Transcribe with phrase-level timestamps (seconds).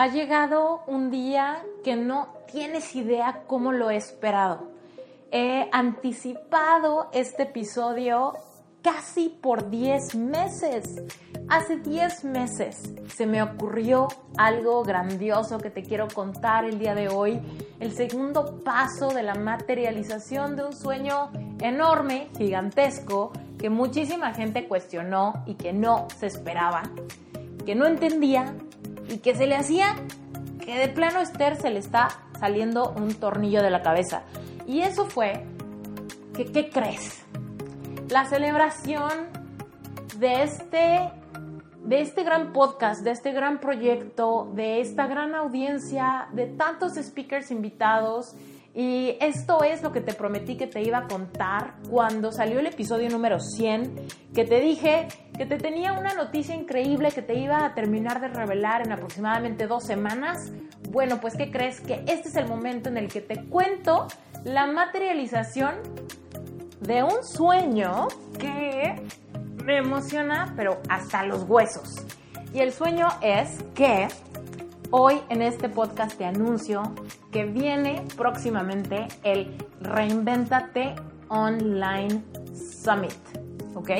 [0.00, 4.70] Ha llegado un día que no tienes idea cómo lo he esperado.
[5.30, 8.32] He anticipado este episodio
[8.80, 11.02] casi por 10 meses.
[11.50, 14.08] Hace 10 meses se me ocurrió
[14.38, 17.38] algo grandioso que te quiero contar el día de hoy.
[17.78, 21.30] El segundo paso de la materialización de un sueño
[21.60, 26.84] enorme, gigantesco, que muchísima gente cuestionó y que no se esperaba,
[27.66, 28.54] que no entendía
[29.10, 29.96] y que se le hacía
[30.64, 32.08] que de plano Esther se le está
[32.38, 34.22] saliendo un tornillo de la cabeza.
[34.66, 35.44] Y eso fue
[36.34, 37.24] que, ¿qué crees?
[38.08, 39.10] La celebración
[40.18, 41.10] de este,
[41.84, 47.50] de este gran podcast, de este gran proyecto, de esta gran audiencia, de tantos speakers
[47.50, 48.36] invitados,
[48.74, 52.66] y esto es lo que te prometí que te iba a contar cuando salió el
[52.66, 57.64] episodio número 100, que te dije que te tenía una noticia increíble que te iba
[57.64, 60.52] a terminar de revelar en aproximadamente dos semanas.
[60.90, 61.80] Bueno, pues ¿qué crees?
[61.80, 64.06] Que este es el momento en el que te cuento
[64.44, 65.74] la materialización
[66.80, 68.06] de un sueño
[68.38, 68.94] que
[69.64, 72.06] me emociona, pero hasta los huesos.
[72.54, 74.08] Y el sueño es que
[74.92, 76.82] Hoy en este podcast te anuncio
[77.30, 80.94] que viene próximamente el Reinventate
[81.28, 82.22] Online
[82.54, 83.12] Summit.
[83.74, 83.90] ¿Ok?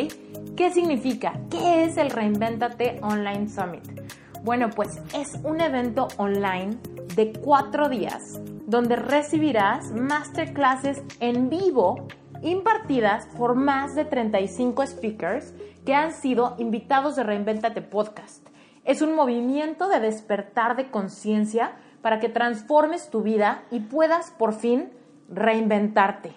[0.57, 1.33] ¿Qué significa?
[1.51, 4.01] ¿Qué es el Reinventate Online Summit?
[4.43, 6.79] Bueno, pues es un evento online
[7.15, 12.09] de cuatro días donde recibirás masterclasses en vivo
[12.43, 15.53] impartidas por más de 35 speakers
[15.85, 18.49] que han sido invitados de Reinventate Podcast.
[18.85, 24.55] Es un movimiento de despertar de conciencia para que transformes tu vida y puedas por
[24.55, 24.91] fin
[25.29, 26.33] reinventarte.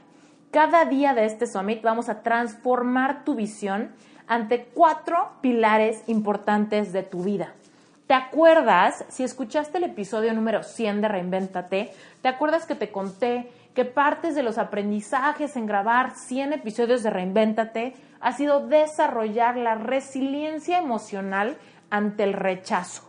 [0.51, 3.91] Cada día de este summit vamos a transformar tu visión
[4.27, 7.53] ante cuatro pilares importantes de tu vida.
[8.07, 11.91] ¿Te acuerdas, si escuchaste el episodio número 100 de Reinventate,
[12.21, 17.09] te acuerdas que te conté que partes de los aprendizajes en grabar 100 episodios de
[17.09, 21.57] Reinventate ha sido desarrollar la resiliencia emocional
[21.89, 23.03] ante el rechazo.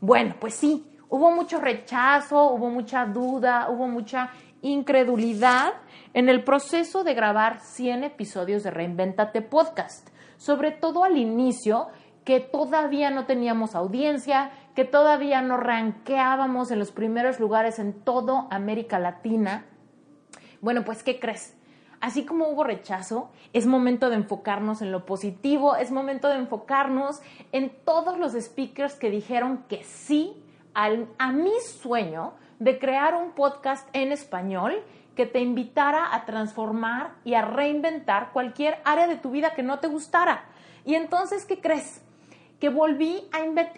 [0.00, 4.30] Bueno, pues sí, hubo mucho rechazo, hubo mucha duda, hubo mucha
[4.62, 5.74] incredulidad
[6.14, 11.88] en el proceso de grabar 100 episodios de Reinventate Podcast, sobre todo al inicio
[12.24, 18.48] que todavía no teníamos audiencia, que todavía no ranqueábamos en los primeros lugares en toda
[18.50, 19.64] América Latina.
[20.60, 21.56] Bueno, pues ¿qué crees?
[22.00, 27.20] así como hubo rechazo, es momento de enfocarnos en lo positivo, es momento de enfocarnos
[27.52, 30.36] en todos los speakers que dijeron que sí
[30.76, 34.82] a mi sueño de crear un podcast en español
[35.16, 39.78] que te invitara a transformar y a reinventar cualquier área de tu vida que no
[39.78, 40.44] te gustara.
[40.84, 42.02] Y entonces, ¿qué crees?
[42.60, 43.28] Que volví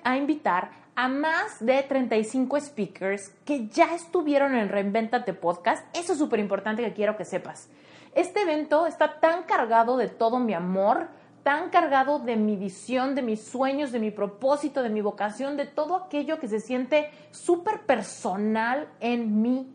[0.04, 5.86] a, invitar a más de 35 speakers que ya estuvieron en Reinventate Podcast.
[5.96, 7.70] Eso es súper importante que quiero que sepas.
[8.14, 11.08] Este evento está tan cargado de todo mi amor,
[11.42, 15.66] tan cargado de mi visión, de mis sueños, de mi propósito, de mi vocación, de
[15.66, 19.72] todo aquello que se siente súper personal en mi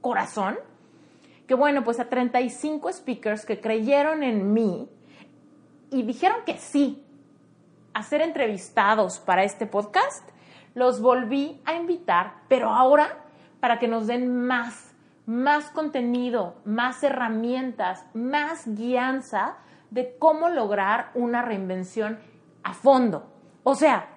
[0.00, 0.56] corazón,
[1.46, 4.88] que bueno, pues a 35 speakers que creyeron en mí
[5.90, 7.02] y dijeron que sí
[7.94, 10.28] a ser entrevistados para este podcast,
[10.74, 13.24] los volví a invitar, pero ahora
[13.60, 14.86] para que nos den más
[15.26, 19.56] más contenido, más herramientas, más guianza
[19.90, 22.18] de cómo lograr una reinvención
[22.62, 23.26] a fondo.
[23.62, 24.08] O sea,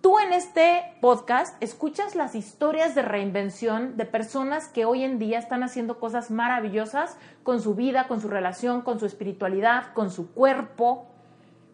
[0.00, 5.38] tú en este podcast escuchas las historias de reinvención de personas que hoy en día
[5.38, 10.32] están haciendo cosas maravillosas con su vida, con su relación, con su espiritualidad, con su
[10.32, 11.06] cuerpo.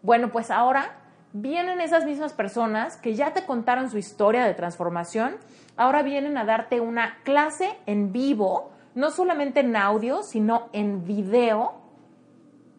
[0.01, 0.97] Bueno, pues ahora
[1.33, 5.37] vienen esas mismas personas que ya te contaron su historia de transformación,
[5.75, 11.75] ahora vienen a darte una clase en vivo no solamente en audio, sino en video,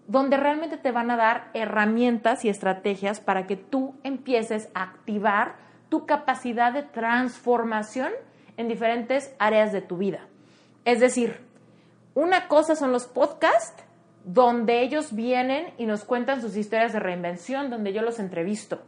[0.09, 5.57] donde realmente te van a dar herramientas y estrategias para que tú empieces a activar
[5.91, 8.11] tu capacidad de transformación
[8.57, 10.27] en diferentes áreas de tu vida.
[10.87, 11.47] Es decir,
[12.15, 13.85] una cosa son los podcasts,
[14.25, 18.83] donde ellos vienen y nos cuentan sus historias de reinvención, donde yo los entrevisto.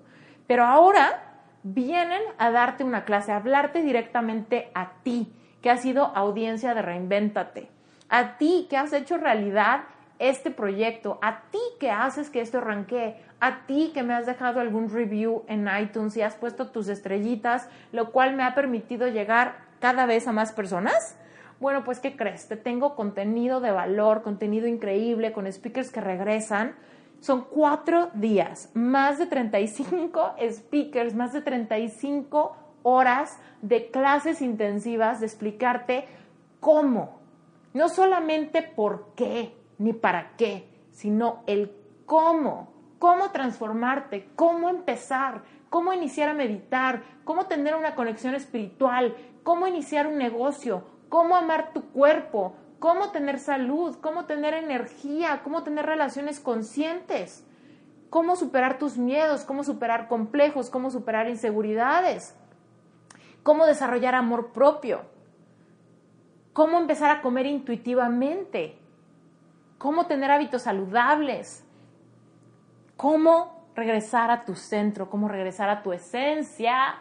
[0.46, 1.22] Pero ahora
[1.62, 6.82] vienen a darte una clase, a hablarte directamente a ti, que has sido audiencia de
[6.82, 7.70] Reinvéntate,
[8.08, 9.84] a ti que has hecho realidad
[10.20, 14.60] este proyecto, a ti que haces que esto arranque, a ti que me has dejado
[14.60, 19.64] algún review en iTunes y has puesto tus estrellitas, lo cual me ha permitido llegar
[19.80, 21.16] cada vez a más personas.
[21.58, 22.48] Bueno, pues ¿qué crees?
[22.48, 26.74] Te tengo contenido de valor, contenido increíble, con speakers que regresan.
[27.20, 35.26] Son cuatro días, más de 35 speakers, más de 35 horas de clases intensivas de
[35.26, 36.04] explicarte
[36.60, 37.20] cómo,
[37.72, 41.72] no solamente por qué ni para qué, sino el
[42.06, 49.66] cómo, cómo transformarte, cómo empezar, cómo iniciar a meditar, cómo tener una conexión espiritual, cómo
[49.66, 55.84] iniciar un negocio, cómo amar tu cuerpo, cómo tener salud, cómo tener energía, cómo tener
[55.84, 57.44] relaciones conscientes,
[58.10, 62.36] cómo superar tus miedos, cómo superar complejos, cómo superar inseguridades
[63.42, 65.02] cómo desarrollar amor propio,
[66.52, 68.78] cómo empezar a comer intuitivamente,
[69.80, 71.64] cómo tener hábitos saludables,
[72.98, 76.96] cómo regresar a tu centro, cómo regresar a tu esencia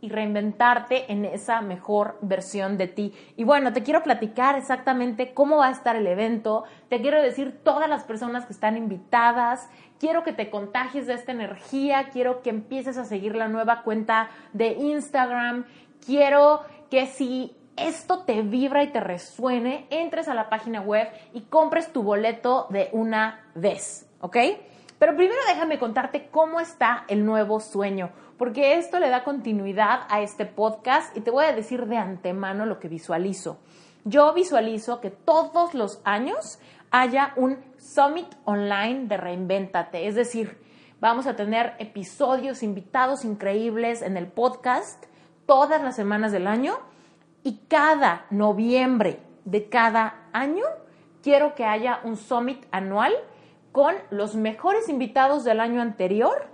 [0.00, 3.12] y reinventarte en esa mejor versión de ti.
[3.36, 7.58] Y bueno, te quiero platicar exactamente cómo va a estar el evento, te quiero decir
[7.64, 9.68] todas las personas que están invitadas,
[9.98, 14.28] quiero que te contagies de esta energía, quiero que empieces a seguir la nueva cuenta
[14.52, 15.64] de Instagram,
[16.06, 16.60] quiero
[16.90, 21.92] que si esto te vibra y te resuene, entres a la página web y compres
[21.92, 24.36] tu boleto de una vez, ¿ok?
[24.98, 30.22] Pero primero déjame contarte cómo está el nuevo sueño, porque esto le da continuidad a
[30.22, 33.58] este podcast y te voy a decir de antemano lo que visualizo.
[34.04, 36.58] Yo visualizo que todos los años
[36.90, 40.06] haya un summit online de Reinvéntate.
[40.06, 40.58] Es decir,
[41.00, 45.04] vamos a tener episodios, invitados increíbles en el podcast
[45.46, 46.78] todas las semanas del año
[47.44, 50.64] y cada noviembre de cada año
[51.22, 53.12] quiero que haya un summit anual
[53.70, 56.48] con los mejores invitados del año anterior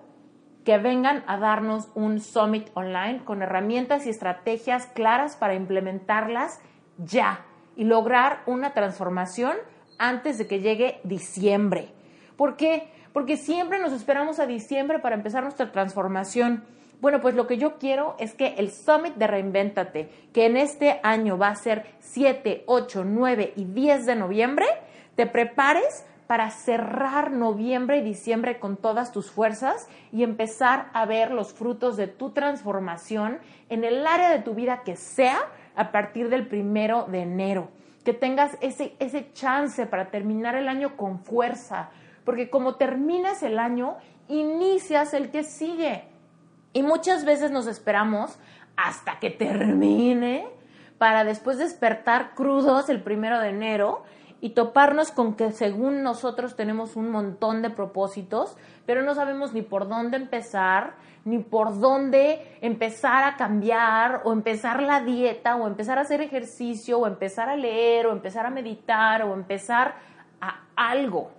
[0.64, 6.60] que vengan a darnos un summit online con herramientas y estrategias claras para implementarlas
[6.98, 7.46] ya
[7.76, 9.56] y lograr una transformación
[9.98, 11.92] antes de que llegue diciembre.
[12.36, 12.92] ¿Por qué?
[13.12, 16.64] Porque siempre nos esperamos a diciembre para empezar nuestra transformación.
[17.00, 21.00] Bueno, pues lo que yo quiero es que el Summit de Reinvéntate, que en este
[21.02, 24.66] año va a ser 7, 8, 9 y 10 de noviembre,
[25.16, 31.30] te prepares para cerrar noviembre y diciembre con todas tus fuerzas y empezar a ver
[31.30, 33.38] los frutos de tu transformación
[33.68, 35.38] en el área de tu vida que sea
[35.74, 37.68] a partir del primero de enero
[38.04, 41.90] que tengas ese, ese chance para terminar el año con fuerza,
[42.24, 43.96] porque como terminas el año,
[44.28, 46.04] inicias el que sigue.
[46.72, 48.38] Y muchas veces nos esperamos
[48.76, 50.46] hasta que termine
[50.98, 54.02] para después despertar crudos el primero de enero
[54.40, 58.56] y toparnos con que según nosotros tenemos un montón de propósitos,
[58.86, 60.94] pero no sabemos ni por dónde empezar,
[61.24, 66.98] ni por dónde empezar a cambiar, o empezar la dieta, o empezar a hacer ejercicio,
[66.98, 69.94] o empezar a leer, o empezar a meditar, o empezar
[70.40, 71.30] a algo,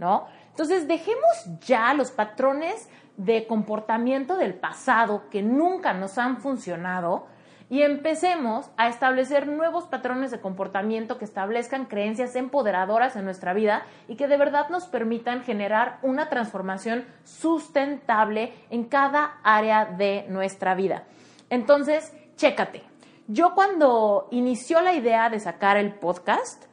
[0.00, 0.26] ¿no?
[0.50, 7.26] Entonces dejemos ya los patrones de comportamiento del pasado que nunca nos han funcionado,
[7.70, 13.82] y empecemos a establecer nuevos patrones de comportamiento que establezcan creencias empoderadoras en nuestra vida
[14.08, 20.74] y que de verdad nos permitan generar una transformación sustentable en cada área de nuestra
[20.74, 21.04] vida.
[21.50, 22.82] Entonces, chécate.
[23.26, 26.64] Yo cuando inició la idea de sacar el podcast,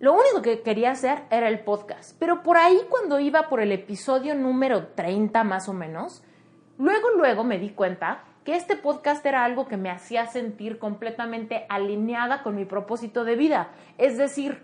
[0.00, 2.16] lo único que quería hacer era el podcast.
[2.20, 6.22] Pero por ahí cuando iba por el episodio número 30 más o menos,
[6.78, 11.66] luego, luego me di cuenta que este podcast era algo que me hacía sentir completamente
[11.68, 13.70] alineada con mi propósito de vida.
[13.98, 14.62] Es decir,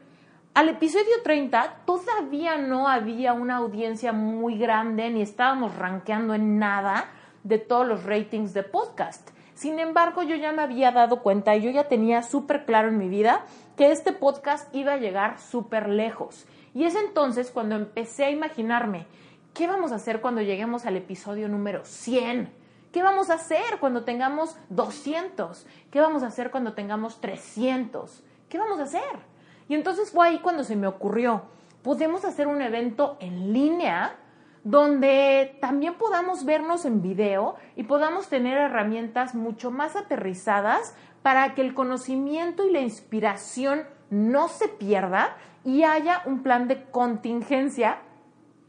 [0.55, 7.07] al episodio 30 todavía no había una audiencia muy grande ni estábamos rankeando en nada
[7.43, 9.31] de todos los ratings de podcast.
[9.55, 12.99] Sin embargo, yo ya me había dado cuenta y yo ya tenía súper claro en
[12.99, 13.45] mi vida
[13.77, 16.47] que este podcast iba a llegar súper lejos.
[16.75, 19.07] Y es entonces cuando empecé a imaginarme,
[19.53, 22.51] ¿qué vamos a hacer cuando lleguemos al episodio número 100?
[22.93, 25.67] ¿Qué vamos a hacer cuando tengamos 200?
[25.91, 28.23] ¿Qué vamos a hacer cuando tengamos 300?
[28.55, 29.19] ¿qué vamos a hacer?
[29.69, 31.43] Y entonces fue ahí cuando se me ocurrió,
[31.83, 34.15] podemos hacer un evento en línea
[34.63, 41.63] donde también podamos vernos en video y podamos tener herramientas mucho más aterrizadas para que
[41.63, 47.97] el conocimiento y la inspiración no se pierda y haya un plan de contingencia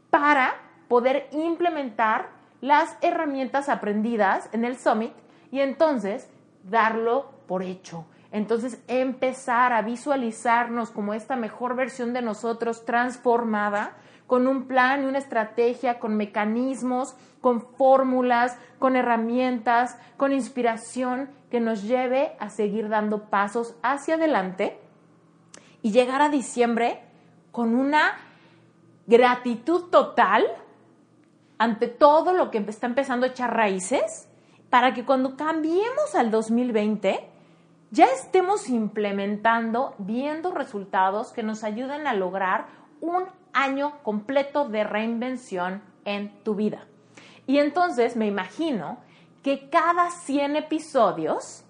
[0.08, 0.54] para
[0.88, 2.30] poder implementar
[2.62, 5.12] las herramientas aprendidas en el summit
[5.52, 6.30] y entonces
[6.62, 8.06] darlo por hecho.
[8.32, 15.06] Entonces empezar a visualizarnos como esta mejor versión de nosotros transformada con un plan y
[15.06, 22.88] una estrategia, con mecanismos, con fórmulas, con herramientas, con inspiración que nos lleve a seguir
[22.88, 24.78] dando pasos hacia adelante
[25.82, 27.00] y llegar a diciembre
[27.52, 28.18] con una
[29.06, 30.44] gratitud total
[31.58, 34.28] ante todo lo que está empezando a echar raíces,
[34.70, 37.30] para que cuando cambiemos al 2020
[37.90, 42.66] ya estemos implementando, viendo resultados que nos ayuden a lograr
[43.00, 46.84] un año completo de reinvención en tu vida.
[47.46, 48.98] Y entonces me imagino
[49.46, 51.64] que cada 100 episodios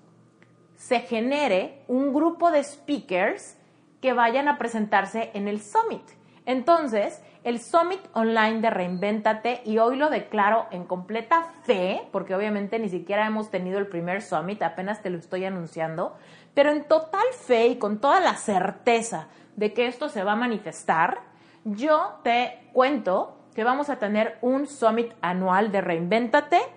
[0.76, 3.58] se genere un grupo de speakers
[4.00, 6.00] que vayan a presentarse en el summit.
[6.46, 12.78] Entonces, el Summit Online de Reinvéntate, y hoy lo declaro en completa fe, porque obviamente
[12.78, 16.16] ni siquiera hemos tenido el primer Summit, apenas te lo estoy anunciando,
[16.54, 20.36] pero en total fe y con toda la certeza de que esto se va a
[20.36, 21.18] manifestar,
[21.64, 26.75] yo te cuento que vamos a tener un Summit anual de Reinvéntate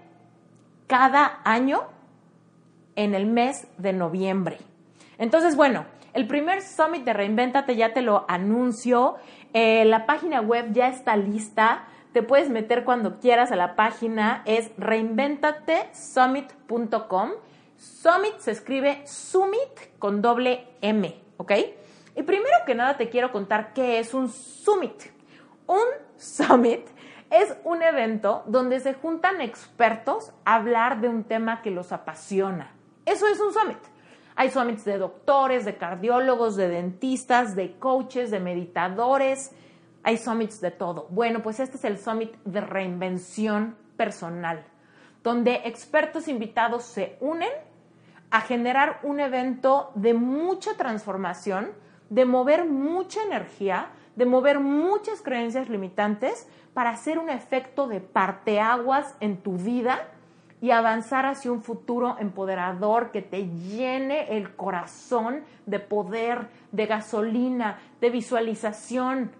[0.89, 1.88] cada año
[2.96, 4.58] en el mes de noviembre.
[5.19, 9.17] Entonces, bueno, el primer Summit de Reinvéntate ya te lo anuncio.
[9.53, 11.86] Eh, la página web ya está lista.
[12.12, 14.41] Te puedes meter cuando quieras a la página.
[14.46, 17.29] Es reinventatesummit.com.
[17.77, 21.51] Summit se escribe Summit con doble M, ¿ok?
[22.15, 25.03] Y primero que nada te quiero contar qué es un Summit.
[25.67, 25.86] Un
[26.17, 26.88] Summit
[27.31, 32.71] es un evento donde se juntan expertos a hablar de un tema que los apasiona.
[33.05, 33.79] Eso es un Summit.
[34.39, 39.51] Hay summits de doctores, de cardiólogos, de dentistas, de coaches, de meditadores.
[40.01, 41.07] Hay summits de todo.
[41.09, 44.63] Bueno, pues este es el summit de reinvención personal,
[45.24, 47.50] donde expertos invitados se unen
[48.31, 51.71] a generar un evento de mucha transformación,
[52.09, 59.16] de mover mucha energía, de mover muchas creencias limitantes para hacer un efecto de parteaguas
[59.20, 60.08] en tu vida
[60.62, 67.80] y avanzar hacia un futuro empoderador que te llene el corazón de poder, de gasolina,
[68.01, 69.32] de visualización,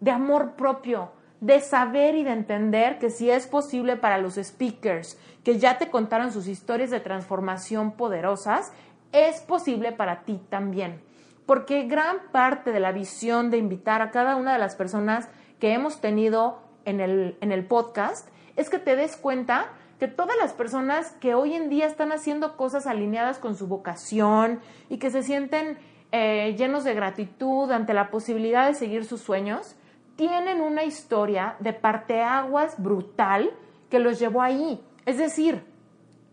[0.00, 5.18] de amor propio, de saber y de entender que si es posible para los speakers
[5.44, 8.72] que ya te contaron sus historias de transformación poderosas,
[9.12, 11.00] es posible para ti también.
[11.46, 15.28] Porque gran parte de la visión de invitar a cada una de las personas
[15.60, 20.36] que hemos tenido en el, en el podcast es que te des cuenta que todas
[20.40, 24.60] las personas que hoy en día están haciendo cosas alineadas con su vocación
[24.90, 25.78] y que se sienten
[26.12, 29.76] eh, llenos de gratitud ante la posibilidad de seguir sus sueños,
[30.16, 33.50] tienen una historia de parteaguas brutal
[33.90, 34.82] que los llevó ahí.
[35.04, 35.64] Es decir,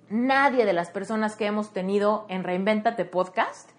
[0.09, 3.71] nadie de las personas que hemos tenido en Reinventate Podcast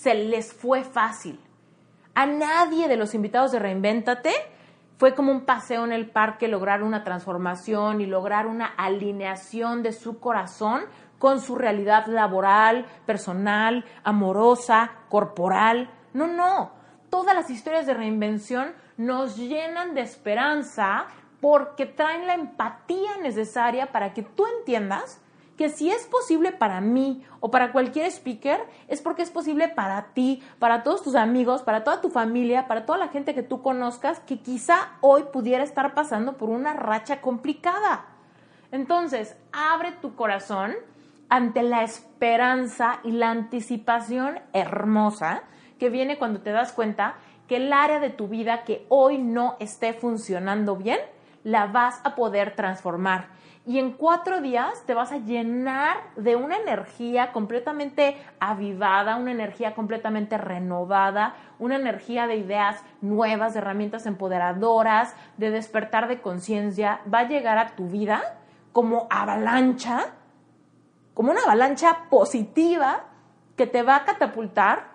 [0.00, 1.38] se les fue fácil.
[2.14, 4.32] A nadie de los invitados de Reinventate
[4.96, 9.92] fue como un paseo en el parque lograr una transformación y lograr una alineación de
[9.92, 10.84] su corazón
[11.18, 15.90] con su realidad laboral, personal, amorosa, corporal.
[16.14, 16.72] No, no.
[17.10, 21.08] Todas las historias de reinvención nos llenan de esperanza
[21.42, 25.20] porque traen la empatía necesaria para que tú entiendas
[25.60, 30.14] que si es posible para mí o para cualquier speaker, es porque es posible para
[30.14, 33.60] ti, para todos tus amigos, para toda tu familia, para toda la gente que tú
[33.60, 38.06] conozcas, que quizá hoy pudiera estar pasando por una racha complicada.
[38.72, 40.72] Entonces, abre tu corazón
[41.28, 45.42] ante la esperanza y la anticipación hermosa
[45.78, 47.16] que viene cuando te das cuenta
[47.48, 51.00] que el área de tu vida que hoy no esté funcionando bien,
[51.44, 53.28] la vas a poder transformar
[53.70, 59.76] y en cuatro días te vas a llenar de una energía completamente avivada, una energía
[59.76, 67.00] completamente renovada, una energía de ideas nuevas, de herramientas empoderadoras, de despertar de conciencia.
[67.14, 68.40] Va a llegar a tu vida
[68.72, 70.14] como avalancha,
[71.14, 73.04] como una avalancha positiva
[73.54, 74.88] que te va a catapultar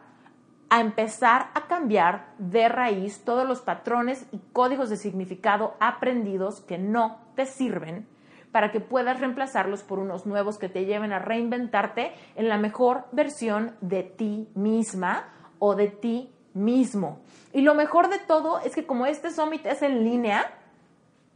[0.69, 6.77] a empezar a cambiar de raíz todos los patrones y códigos de significado aprendidos que
[6.77, 8.13] no te sirven
[8.55, 13.03] para que puedas reemplazarlos por unos nuevos que te lleven a reinventarte en la mejor
[13.11, 15.27] versión de ti misma
[15.59, 17.19] o de ti mismo.
[17.51, 20.53] Y lo mejor de todo es que como este summit es en línea,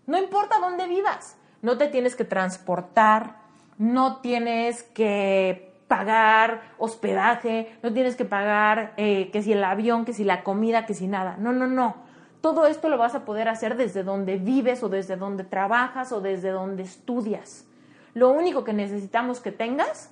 [0.08, 3.36] no importa dónde vivas, no te tienes que transportar,
[3.78, 10.14] no tienes que pagar hospedaje, no tienes que pagar eh, que si el avión, que
[10.14, 11.36] si la comida, que si nada.
[11.38, 11.98] No, no, no.
[12.42, 16.22] Todo esto lo vas a poder hacer desde donde vives o desde donde trabajas o
[16.22, 17.66] desde donde estudias.
[18.14, 20.10] Lo único que necesitamos que tengas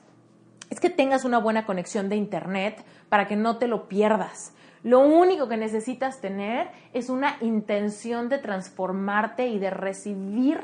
[0.70, 4.54] es que tengas una buena conexión de internet para que no te lo pierdas.
[4.84, 10.62] Lo único que necesitas tener es una intención de transformarte y de recibir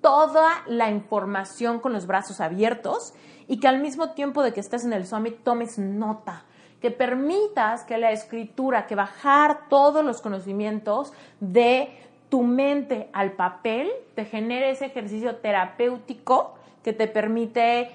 [0.00, 3.14] toda la información con los brazos abiertos
[3.48, 6.44] y que al mismo tiempo de que estés en el summit tomes nota,
[6.80, 11.90] que permitas que la escritura, que bajar todos los conocimientos de
[12.28, 17.90] tu mente al papel te genere ese ejercicio terapéutico que te permite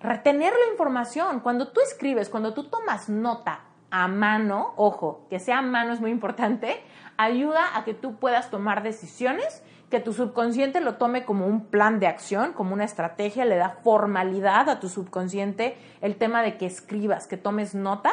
[0.00, 1.40] retener la información.
[1.40, 3.60] Cuando tú escribes, cuando tú tomas nota
[3.90, 6.82] a mano, ojo, que sea a mano es muy importante,
[7.16, 12.00] ayuda a que tú puedas tomar decisiones, que tu subconsciente lo tome como un plan
[12.00, 16.66] de acción, como una estrategia, le da formalidad a tu subconsciente el tema de que
[16.66, 18.12] escribas, que tomes nota,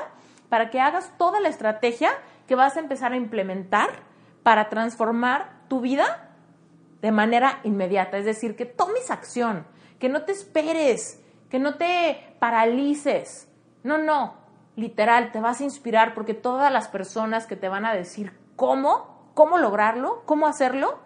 [0.49, 2.11] para que hagas toda la estrategia
[2.47, 3.89] que vas a empezar a implementar
[4.43, 6.29] para transformar tu vida
[7.01, 9.65] de manera inmediata, es decir, que tomes acción,
[9.99, 13.49] que no te esperes, que no te paralices.
[13.83, 14.35] No, no,
[14.75, 19.31] literal, te vas a inspirar porque todas las personas que te van a decir cómo,
[19.33, 20.99] cómo lograrlo, cómo hacerlo,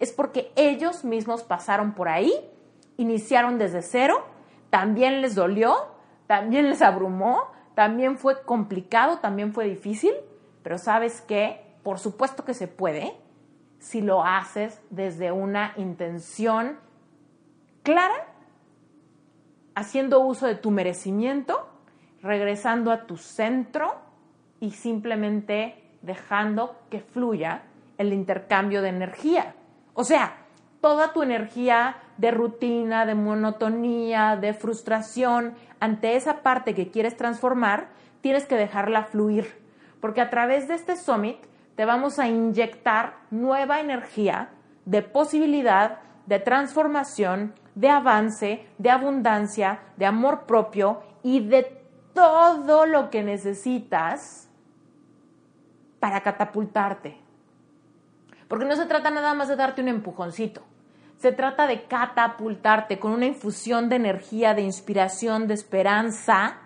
[0.00, 2.32] es porque ellos mismos pasaron por ahí,
[2.96, 4.24] iniciaron desde cero,
[4.70, 5.74] también les dolió,
[6.26, 10.12] también les abrumó, también fue complicado, también fue difícil,
[10.62, 13.14] pero sabes que, por supuesto que se puede,
[13.78, 16.78] si lo haces desde una intención
[17.82, 18.26] clara,
[19.74, 21.68] haciendo uso de tu merecimiento
[22.22, 23.94] regresando a tu centro
[24.60, 27.62] y simplemente dejando que fluya
[27.96, 29.54] el intercambio de energía.
[30.00, 30.36] O sea,
[30.80, 37.88] toda tu energía de rutina, de monotonía, de frustración ante esa parte que quieres transformar,
[38.20, 39.60] tienes que dejarla fluir.
[40.00, 41.38] Porque a través de este summit
[41.74, 44.50] te vamos a inyectar nueva energía
[44.84, 51.82] de posibilidad, de transformación, de avance, de abundancia, de amor propio y de
[52.14, 54.48] todo lo que necesitas
[55.98, 57.27] para catapultarte.
[58.48, 60.62] Porque no se trata nada más de darte un empujoncito.
[61.18, 66.58] Se trata de catapultarte con una infusión de energía, de inspiración, de esperanza,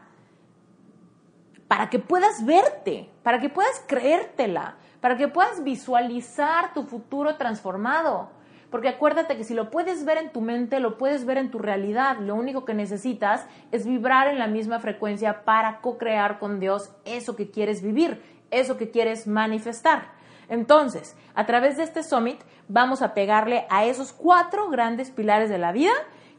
[1.66, 8.30] para que puedas verte, para que puedas creértela, para que puedas visualizar tu futuro transformado.
[8.70, 11.58] Porque acuérdate que si lo puedes ver en tu mente, lo puedes ver en tu
[11.58, 12.18] realidad.
[12.18, 17.36] Lo único que necesitas es vibrar en la misma frecuencia para co-crear con Dios eso
[17.36, 20.21] que quieres vivir, eso que quieres manifestar.
[20.52, 22.38] Entonces, a través de este summit
[22.68, 25.92] vamos a pegarle a esos cuatro grandes pilares de la vida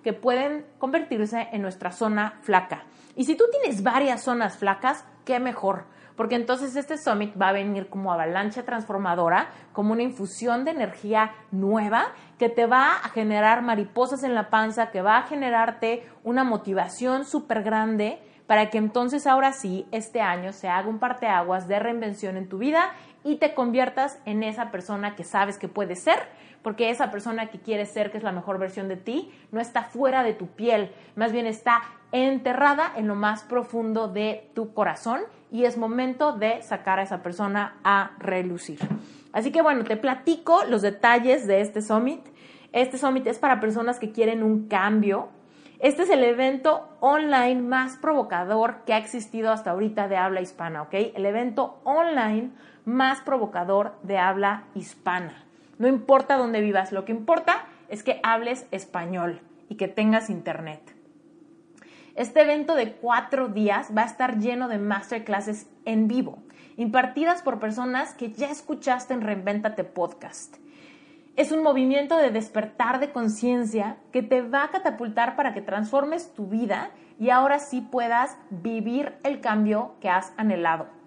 [0.04, 2.84] que pueden convertirse en nuestra zona flaca.
[3.15, 7.54] Y si tú tienes varias zonas flacas, qué mejor porque entonces este summit va a
[7.54, 13.63] venir como avalancha transformadora, como una infusión de energía nueva que te va a generar
[13.63, 19.26] mariposas en la panza, que va a generarte una motivación súper grande para que entonces
[19.26, 22.91] ahora sí este año se haga un parteaguas de reinvención en tu vida
[23.23, 26.19] y te conviertas en esa persona que sabes que puedes ser,
[26.62, 29.83] porque esa persona que quieres ser, que es la mejor versión de ti, no está
[29.83, 31.81] fuera de tu piel, más bien está
[32.12, 37.23] enterrada en lo más profundo de tu corazón y es momento de sacar a esa
[37.23, 38.79] persona a relucir.
[39.33, 42.21] Así que bueno, te platico los detalles de este summit.
[42.71, 45.29] Este summit es para personas que quieren un cambio.
[45.79, 50.83] Este es el evento online más provocador que ha existido hasta ahorita de habla hispana,
[50.83, 50.93] ¿ok?
[51.15, 52.51] El evento online
[52.85, 55.43] más provocador de habla hispana.
[55.79, 60.81] No importa dónde vivas, lo que importa es que hables español y que tengas internet.
[62.15, 66.37] Este evento de cuatro días va a estar lleno de masterclasses en vivo,
[66.77, 70.57] impartidas por personas que ya escuchaste en Reinventate Podcast.
[71.35, 76.31] Es un movimiento de despertar de conciencia que te va a catapultar para que transformes
[76.35, 81.02] tu vida y ahora sí puedas vivir el cambio que has anhelado.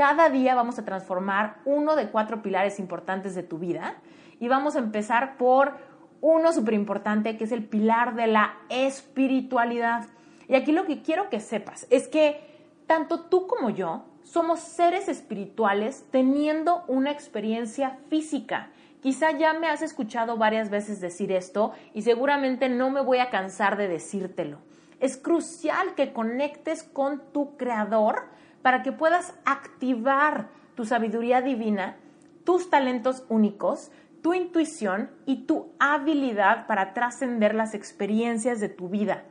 [0.00, 3.96] Cada día vamos a transformar uno de cuatro pilares importantes de tu vida
[4.38, 5.74] y vamos a empezar por
[6.22, 10.06] uno súper importante que es el pilar de la espiritualidad.
[10.48, 12.40] Y aquí lo que quiero que sepas es que
[12.86, 18.70] tanto tú como yo somos seres espirituales teniendo una experiencia física
[19.02, 23.30] Quizá ya me has escuchado varias veces decir esto y seguramente no me voy a
[23.30, 24.58] cansar de decírtelo.
[24.98, 28.28] Es crucial que conectes con tu creador
[28.62, 31.96] para que puedas activar tu sabiduría divina,
[32.44, 33.90] tus talentos únicos,
[34.22, 39.24] tu intuición y tu habilidad para trascender las experiencias de tu vida.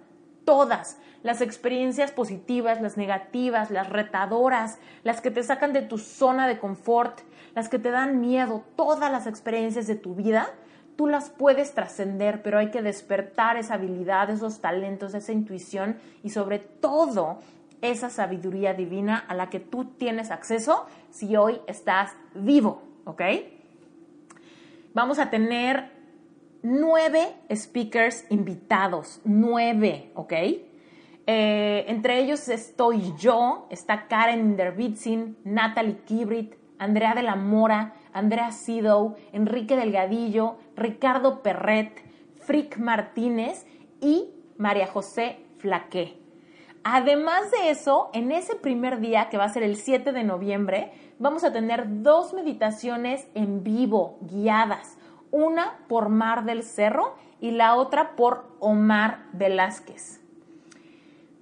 [0.45, 6.47] Todas, las experiencias positivas, las negativas, las retadoras, las que te sacan de tu zona
[6.47, 7.19] de confort,
[7.53, 10.49] las que te dan miedo, todas las experiencias de tu vida,
[10.95, 16.31] tú las puedes trascender, pero hay que despertar esa habilidad, esos talentos, esa intuición y
[16.31, 17.39] sobre todo
[17.81, 23.21] esa sabiduría divina a la que tú tienes acceso si hoy estás vivo, ¿ok?
[24.93, 25.91] Vamos a tener
[26.61, 30.33] nueve speakers invitados, nueve, ¿ok?
[31.31, 38.51] Eh, entre ellos estoy yo, está Karen Inderbitzin, Natalie Kibrit, Andrea de la Mora, Andrea
[38.51, 41.91] Sidow, Enrique Delgadillo, Ricardo Perret,
[42.39, 43.67] Frick Martínez
[44.01, 46.17] y María José Flaqué.
[46.83, 50.91] Además de eso, en ese primer día, que va a ser el 7 de noviembre,
[51.19, 54.97] vamos a tener dos meditaciones en vivo, guiadas.
[55.31, 60.21] Una por Mar del Cerro y la otra por Omar Velázquez.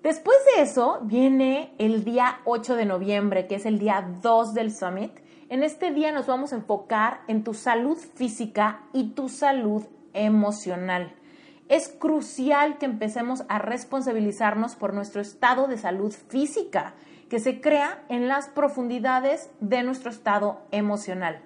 [0.04, 4.74] Después de eso viene el día 8 de noviembre, que es el día 2 del
[4.74, 5.12] Summit,
[5.50, 11.14] en este día nos vamos a enfocar en tu salud física y tu salud emocional.
[11.70, 16.94] Es crucial que empecemos a responsabilizarnos por nuestro estado de salud física,
[17.30, 21.42] que se crea en las profundidades de nuestro estado emocional.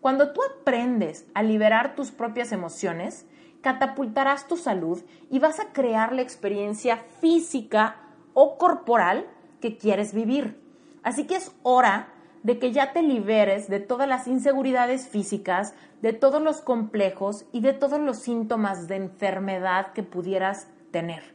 [0.00, 3.26] Cuando tú aprendes a liberar tus propias emociones,
[3.62, 7.96] catapultarás tu salud y vas a crear la experiencia física
[8.32, 9.26] o corporal
[9.60, 10.60] que quieres vivir.
[11.02, 12.13] Así que es hora
[12.44, 17.60] de que ya te liberes de todas las inseguridades físicas, de todos los complejos y
[17.60, 21.34] de todos los síntomas de enfermedad que pudieras tener.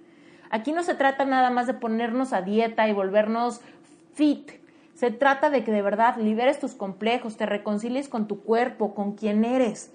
[0.51, 3.59] Aquí no se trata nada más de ponernos a dieta y volvernos
[4.13, 4.51] fit.
[4.93, 9.13] Se trata de que de verdad liberes tus complejos, te reconcilies con tu cuerpo, con
[9.13, 9.91] quien eres,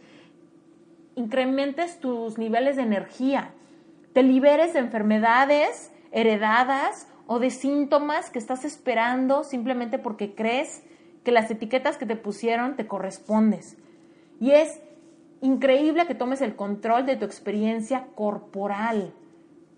[1.15, 3.53] incrementes tus niveles de energía,
[4.13, 10.83] te liberes de enfermedades heredadas o de síntomas que estás esperando simplemente porque crees
[11.25, 13.77] que las etiquetas que te pusieron te correspondes.
[14.41, 14.81] Y es
[15.41, 19.13] increíble que tomes el control de tu experiencia corporal.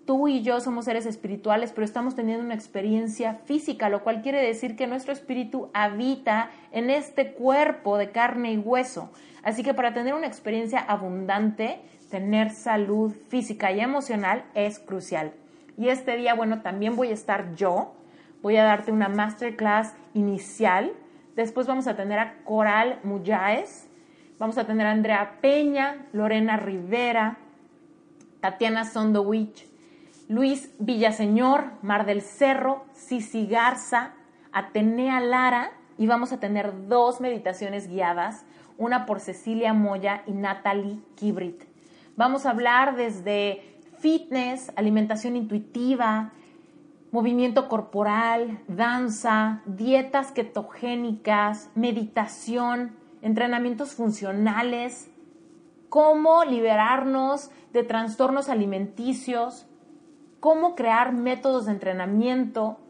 [0.04, 4.40] Tú y yo somos seres espirituales, pero estamos teniendo una experiencia física, lo cual quiere
[4.40, 9.10] decir que nuestro espíritu habita en este cuerpo de carne y hueso.
[9.42, 11.80] Así que para tener una experiencia abundante,
[12.10, 15.32] tener salud física y emocional es crucial.
[15.76, 17.94] Y este día, bueno, también voy a estar yo.
[18.42, 20.92] Voy a darte una masterclass inicial
[21.36, 23.88] Después vamos a tener a Coral Muyáez,
[24.38, 27.36] vamos a tener a Andrea Peña, Lorena Rivera,
[28.40, 29.68] Tatiana Sondowich,
[30.28, 34.14] Luis Villaseñor, Mar del Cerro, Cici Garza,
[34.50, 38.46] Atenea Lara y vamos a tener dos meditaciones guiadas,
[38.78, 41.64] una por Cecilia Moya y Natalie Kibrit.
[42.16, 46.32] Vamos a hablar desde fitness, alimentación intuitiva,
[47.16, 55.10] movimiento corporal, danza, dietas ketogénicas, meditación, entrenamientos funcionales,
[55.88, 59.66] cómo liberarnos de trastornos alimenticios,
[60.40, 62.80] cómo crear métodos de entrenamiento,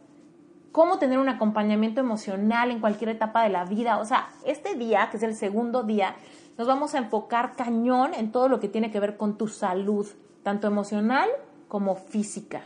[0.72, 3.98] cómo tener un acompañamiento emocional en cualquier etapa de la vida.
[3.98, 6.16] O sea, este día, que es el segundo día,
[6.58, 10.04] nos vamos a enfocar cañón en todo lo que tiene que ver con tu salud,
[10.42, 11.28] tanto emocional
[11.68, 12.64] como física.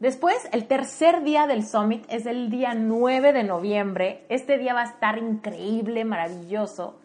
[0.00, 4.26] Después, el tercer día del Summit es el día 9 de noviembre.
[4.28, 6.98] Este día va a estar increíble, maravilloso.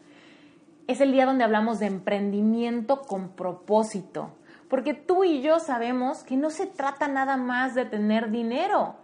[0.88, 4.32] Es el día donde hablamos de emprendimiento con propósito.
[4.67, 8.95] Porque tú y yo sabemos que no se trata nada más de tener dinero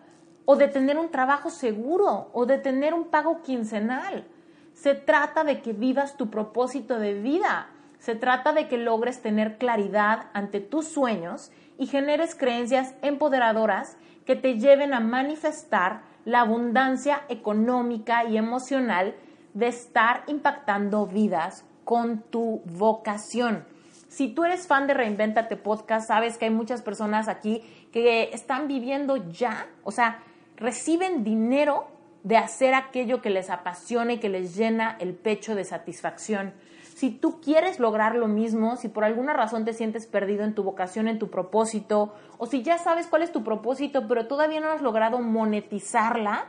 [0.43, 4.27] o de tener un trabajo seguro o de tener un pago quincenal.
[4.73, 7.69] Se trata de que vivas tu propósito de vida.
[7.99, 14.35] Se trata de que logres tener claridad ante tus sueños y generes creencias empoderadoras que
[14.35, 19.15] te lleven a manifestar la abundancia económica y emocional
[19.53, 23.65] de estar impactando vidas con tu vocación.
[24.09, 27.61] Si tú eres fan de Reinventate Podcast, sabes que hay muchas personas aquí
[27.91, 30.23] que están viviendo ya, o sea,
[30.57, 31.87] reciben dinero
[32.23, 36.53] de hacer aquello que les apasiona y que les llena el pecho de satisfacción
[36.97, 40.63] si tú quieres lograr lo mismo, si por alguna razón te sientes perdido en tu
[40.63, 44.71] vocación, en tu propósito, o si ya sabes cuál es tu propósito, pero todavía no
[44.71, 46.47] has logrado monetizarla,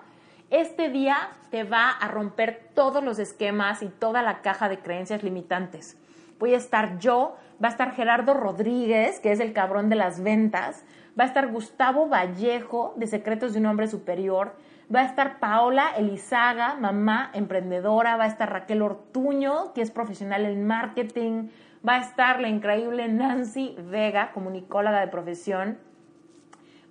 [0.49, 5.23] Este día te va a romper todos los esquemas y toda la caja de creencias
[5.23, 5.99] limitantes.
[6.39, 10.23] Voy a estar yo, va a estar Gerardo Rodríguez, que es el cabrón de las
[10.23, 10.83] ventas,
[11.21, 14.55] va a estar Gustavo Vallejo, de Secretos de un Hombre Superior,
[14.95, 20.47] va a estar Paola Elizaga, mamá emprendedora, va a estar Raquel Ortuño, que es profesional
[20.47, 21.49] en marketing,
[21.87, 25.79] va a estar la increíble Nancy Vega, comunicóloga de profesión,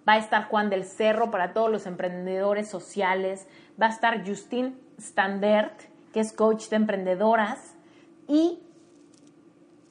[0.08, 3.48] va a estar Juan del Cerro para todos los emprendedores sociales,
[3.82, 5.82] va a estar Justin Standert,
[6.14, 7.76] que es coach de emprendedoras,
[8.28, 8.60] y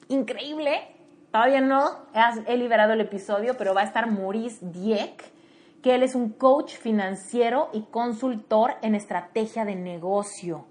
[0.07, 0.95] increíble,
[1.31, 2.07] todavía no
[2.47, 5.36] he liberado el episodio, pero va a estar Maurice Dieck,
[5.81, 10.65] que él es un coach financiero y consultor en estrategia de negocio.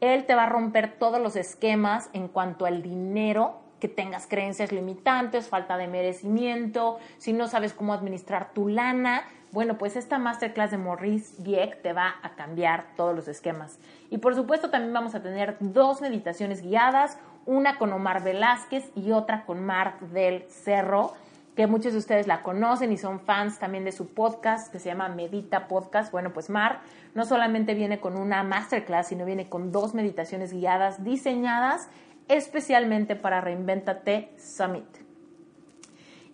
[0.00, 4.72] Él te va a romper todos los esquemas en cuanto al dinero, que tengas creencias
[4.72, 9.24] limitantes, falta de merecimiento, si no sabes cómo administrar tu lana.
[9.52, 13.78] Bueno, pues esta masterclass de Maurice Dieck te va a cambiar todos los esquemas.
[14.10, 19.12] Y por supuesto también vamos a tener dos meditaciones guiadas, una con Omar Velázquez y
[19.12, 21.12] otra con Marc del Cerro,
[21.56, 24.88] que muchos de ustedes la conocen y son fans también de su podcast que se
[24.88, 26.10] llama Medita Podcast.
[26.10, 26.80] Bueno, pues Mar
[27.14, 31.88] no solamente viene con una masterclass, sino viene con dos meditaciones guiadas diseñadas
[32.28, 34.86] especialmente para Reinventate Summit.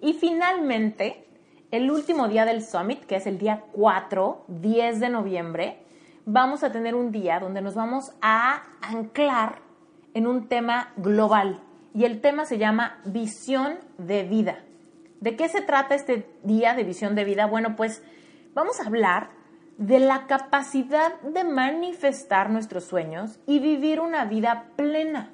[0.01, 1.27] Y finalmente,
[1.71, 5.79] el último día del Summit, que es el día 4, 10 de noviembre,
[6.25, 9.59] vamos a tener un día donde nos vamos a anclar
[10.15, 11.61] en un tema global.
[11.93, 14.61] Y el tema se llama visión de vida.
[15.21, 17.47] ¿De qué se trata este día de visión de vida?
[17.47, 18.03] Bueno, pues
[18.55, 19.29] vamos a hablar
[19.77, 25.31] de la capacidad de manifestar nuestros sueños y vivir una vida plena.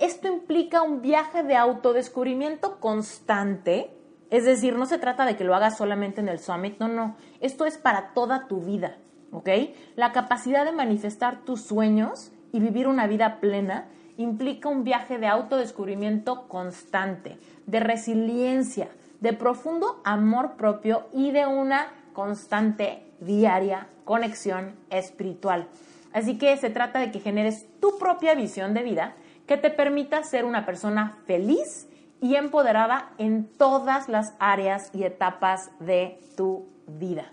[0.00, 3.90] Esto implica un viaje de autodescubrimiento constante,
[4.30, 7.16] es decir, no se trata de que lo hagas solamente en el summit, no, no,
[7.40, 8.96] esto es para toda tu vida,
[9.30, 9.48] ¿ok?
[9.94, 15.28] La capacidad de manifestar tus sueños y vivir una vida plena implica un viaje de
[15.28, 18.88] autodescubrimiento constante, de resiliencia,
[19.22, 25.68] de profundo amor propio y de una constante, diaria conexión espiritual.
[26.12, 29.14] Así que se trata de que generes tu propia visión de vida
[29.46, 31.88] que te permita ser una persona feliz
[32.20, 37.32] y empoderada en todas las áreas y etapas de tu vida.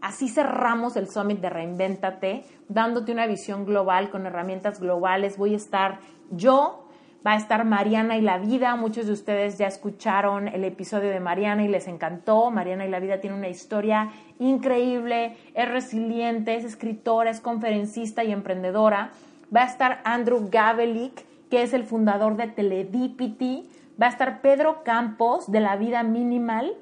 [0.00, 5.36] Así cerramos el Summit de Reinvéntate, dándote una visión global con herramientas globales.
[5.38, 5.98] Voy a estar
[6.30, 6.87] yo,
[7.26, 8.76] va a estar Mariana y la vida.
[8.76, 12.50] Muchos de ustedes ya escucharon el episodio de Mariana y les encantó.
[12.50, 18.32] Mariana y la vida tiene una historia increíble, es resiliente, es escritora, es conferencista y
[18.32, 19.10] emprendedora.
[19.54, 23.68] Va a estar Andrew Gavelik, que es el fundador de Teledipity.
[24.00, 26.76] Va a estar Pedro Campos, de La Vida Minimal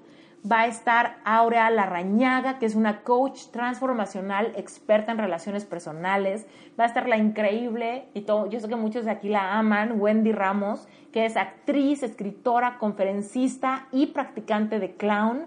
[0.51, 6.47] va a estar Aurea Larrañaga, que es una coach transformacional experta en relaciones personales.
[6.79, 10.01] Va a estar la increíble, y todo, yo sé que muchos de aquí la aman,
[10.01, 15.47] Wendy Ramos, que es actriz, escritora, conferencista y practicante de clown.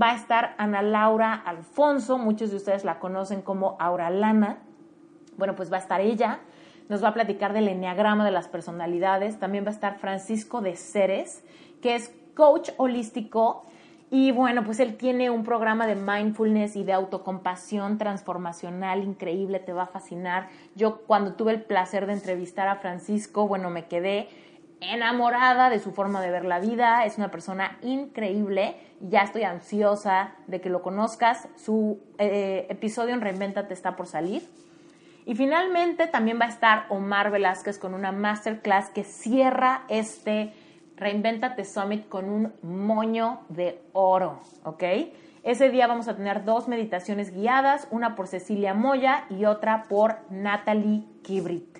[0.00, 4.58] Va a estar Ana Laura Alfonso, muchos de ustedes la conocen como Aura Lana.
[5.36, 6.40] Bueno, pues va a estar ella.
[6.88, 9.38] Nos va a platicar del enneagrama de las personalidades.
[9.38, 11.44] También va a estar Francisco de Ceres,
[11.82, 13.64] que es coach holístico
[14.10, 19.74] y bueno, pues él tiene un programa de mindfulness y de autocompasión transformacional increíble, te
[19.74, 20.48] va a fascinar.
[20.74, 24.28] Yo cuando tuve el placer de entrevistar a Francisco, bueno, me quedé
[24.80, 30.34] enamorada de su forma de ver la vida, es una persona increíble, ya estoy ansiosa
[30.46, 34.48] de que lo conozcas, su eh, episodio en Reinventate está por salir.
[35.26, 40.54] Y finalmente también va a estar Omar Velázquez con una masterclass que cierra este
[40.98, 44.82] Reinventate Summit con un moño de oro, ¿ok?
[45.44, 50.16] Ese día vamos a tener dos meditaciones guiadas, una por Cecilia Moya y otra por
[50.30, 51.78] Natalie Kibrit.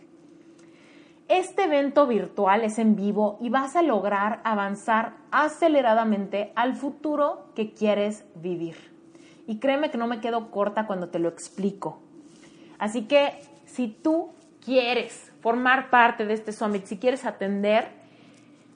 [1.28, 7.74] Este evento virtual es en vivo y vas a lograr avanzar aceleradamente al futuro que
[7.74, 8.76] quieres vivir.
[9.46, 12.00] Y créeme que no me quedo corta cuando te lo explico.
[12.78, 13.33] Así que
[13.66, 14.31] si tú
[14.64, 17.97] quieres formar parte de este summit, si quieres atender,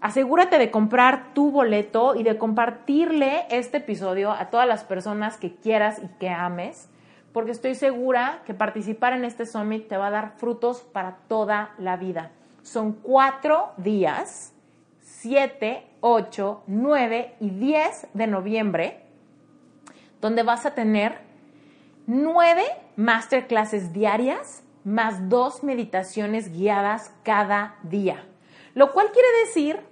[0.02, 5.54] asegúrate de comprar tu boleto y de compartirle este episodio a todas las personas que
[5.54, 6.88] quieras y que ames,
[7.32, 11.70] porque estoy segura que participar en este summit te va a dar frutos para toda
[11.78, 12.32] la vida.
[12.62, 14.52] Son cuatro días,
[15.02, 19.00] 7, 8, 9 y 10 de noviembre,
[20.20, 21.18] donde vas a tener
[22.08, 22.64] nueve
[22.96, 28.26] masterclasses diarias más dos meditaciones guiadas cada día.
[28.74, 29.91] Lo cual quiere decir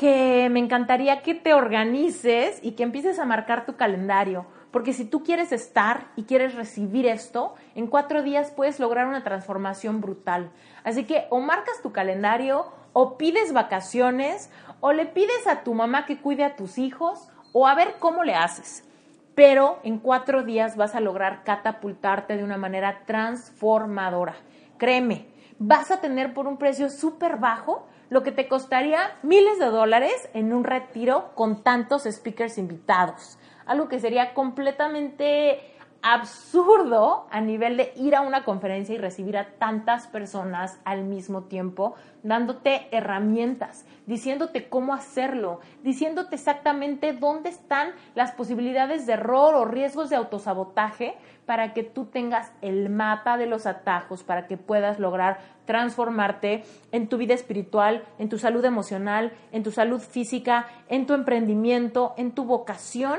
[0.00, 4.46] que me encantaría que te organices y que empieces a marcar tu calendario.
[4.70, 9.22] Porque si tú quieres estar y quieres recibir esto, en cuatro días puedes lograr una
[9.22, 10.52] transformación brutal.
[10.84, 16.06] Así que o marcas tu calendario, o pides vacaciones, o le pides a tu mamá
[16.06, 18.88] que cuide a tus hijos, o a ver cómo le haces.
[19.34, 24.36] Pero en cuatro días vas a lograr catapultarte de una manera transformadora.
[24.78, 25.26] Créeme,
[25.58, 30.28] vas a tener por un precio súper bajo lo que te costaría miles de dólares
[30.34, 33.38] en un retiro con tantos speakers invitados.
[33.66, 39.50] Algo que sería completamente absurdo a nivel de ir a una conferencia y recibir a
[39.58, 48.32] tantas personas al mismo tiempo, dándote herramientas, diciéndote cómo hacerlo, diciéndote exactamente dónde están las
[48.32, 53.66] posibilidades de error o riesgos de autosabotaje para que tú tengas el mapa de los
[53.66, 59.62] atajos, para que puedas lograr transformarte en tu vida espiritual, en tu salud emocional, en
[59.62, 63.18] tu salud física, en tu emprendimiento, en tu vocación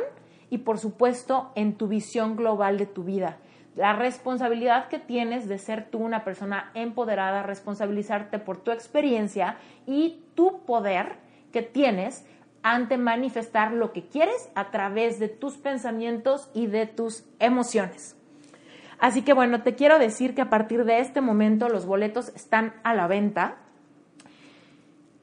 [0.51, 3.37] y por supuesto en tu visión global de tu vida.
[3.75, 10.21] La responsabilidad que tienes de ser tú una persona empoderada, responsabilizarte por tu experiencia y
[10.35, 11.15] tu poder
[11.53, 12.27] que tienes
[12.63, 18.17] ante manifestar lo que quieres a través de tus pensamientos y de tus emociones.
[18.99, 22.73] Así que bueno, te quiero decir que a partir de este momento los boletos están
[22.83, 23.57] a la venta.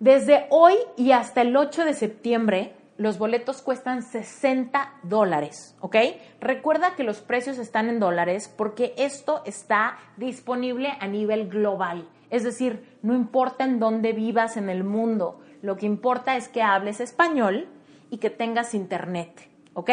[0.01, 5.97] Desde hoy y hasta el 8 de septiembre los boletos cuestan 60 dólares, ¿ok?
[6.41, 12.09] Recuerda que los precios están en dólares porque esto está disponible a nivel global.
[12.29, 16.61] Es decir, no importa en dónde vivas en el mundo, lo que importa es que
[16.61, 17.69] hables español
[18.11, 19.91] y que tengas internet, ¿ok?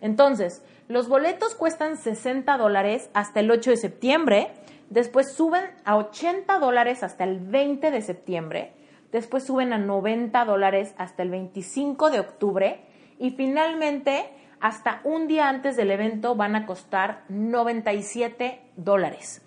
[0.00, 4.52] Entonces, los boletos cuestan 60 dólares hasta el 8 de septiembre,
[4.88, 8.75] después suben a 80 dólares hasta el 20 de septiembre
[9.12, 12.80] después suben a 90 dólares hasta el 25 de octubre
[13.18, 14.26] y finalmente
[14.60, 19.42] hasta un día antes del evento van a costar 97 dólares.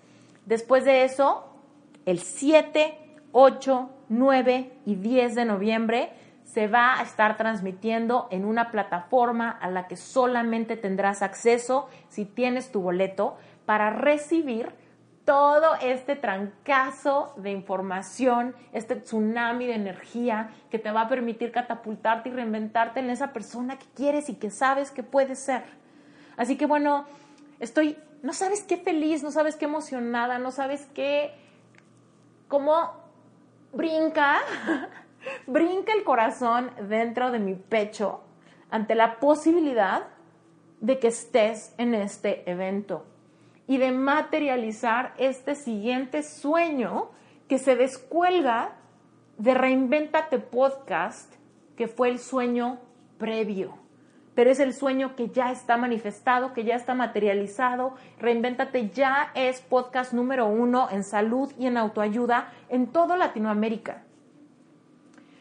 [0.46, 1.52] Después de eso,
[2.06, 2.98] el 7,
[3.32, 6.10] 8, 9 y 10 de noviembre
[6.44, 12.24] se va a estar transmitiendo en una plataforma a la que solamente tendrás acceso si
[12.24, 14.72] tienes tu boleto para recibir
[15.30, 22.30] todo este trancazo de información, este tsunami de energía que te va a permitir catapultarte
[22.30, 25.62] y reinventarte en esa persona que quieres y que sabes que puedes ser.
[26.36, 27.04] Así que bueno,
[27.60, 31.32] estoy, no sabes qué feliz, no sabes qué emocionada, no sabes qué,
[32.48, 32.90] cómo
[33.72, 34.40] brinca,
[35.46, 38.24] brinca el corazón dentro de mi pecho
[38.68, 40.08] ante la posibilidad
[40.80, 43.06] de que estés en este evento
[43.70, 47.12] y de materializar este siguiente sueño
[47.46, 48.72] que se descuelga
[49.38, 51.32] de Reinventate Podcast,
[51.76, 52.80] que fue el sueño
[53.16, 53.78] previo.
[54.34, 57.94] Pero es el sueño que ya está manifestado, que ya está materializado.
[58.18, 64.02] Reinventate ya es podcast número uno en salud y en autoayuda en toda Latinoamérica.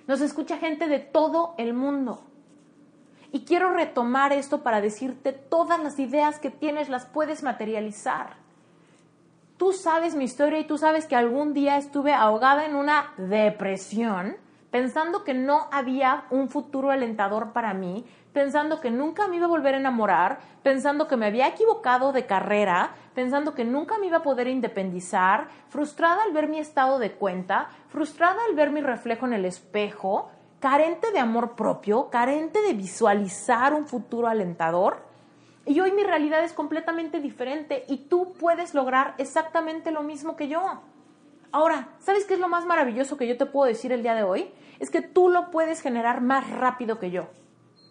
[0.06, 2.29] Nos escucha gente de todo el mundo.
[3.32, 8.38] Y quiero retomar esto para decirte, todas las ideas que tienes las puedes materializar.
[9.58, 14.38] Tú sabes mi historia y tú sabes que algún día estuve ahogada en una depresión,
[14.72, 19.50] pensando que no había un futuro alentador para mí, pensando que nunca me iba a
[19.50, 24.18] volver a enamorar, pensando que me había equivocado de carrera, pensando que nunca me iba
[24.18, 29.26] a poder independizar, frustrada al ver mi estado de cuenta, frustrada al ver mi reflejo
[29.26, 35.08] en el espejo, carente de amor propio, carente de visualizar un futuro alentador.
[35.66, 40.48] Y hoy mi realidad es completamente diferente y tú puedes lograr exactamente lo mismo que
[40.48, 40.82] yo.
[41.52, 44.24] Ahora, ¿sabes qué es lo más maravilloso que yo te puedo decir el día de
[44.24, 44.52] hoy?
[44.80, 47.28] Es que tú lo puedes generar más rápido que yo.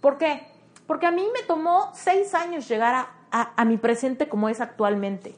[0.01, 0.47] ¿Por qué?
[0.87, 5.35] Porque a mí me tomó seis años llegar a, mi presente como es actualmente.